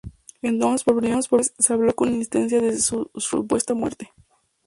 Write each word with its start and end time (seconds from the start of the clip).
Entonces, 0.41 0.83
por 0.83 0.95
primera 0.95 1.17
vez, 1.29 1.53
se 1.59 1.73
habló 1.73 1.93
con 1.93 2.09
insistencia 2.09 2.59
de 2.59 2.75
su 2.79 3.11
supuesta 3.17 3.75
muerte. 3.75 4.11